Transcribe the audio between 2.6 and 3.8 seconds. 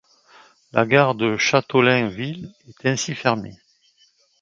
est ainsi fermée.